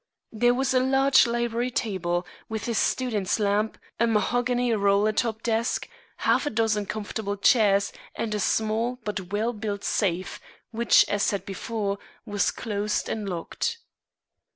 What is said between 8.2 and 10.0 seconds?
a small, but well built